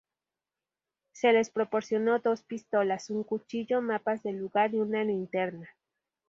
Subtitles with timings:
[1.11, 5.69] Se les proporcionó dos pistolas, un cuchillo, mapas del lugar y una linterna.